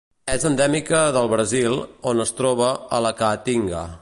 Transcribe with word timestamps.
És 0.35 0.45
endèmica 0.49 1.01
del 1.17 1.29
Brasil, 1.35 1.77
on 2.13 2.25
es 2.27 2.35
troba 2.43 2.75
a 2.99 3.05
la 3.09 3.17
Caatinga. 3.23 3.89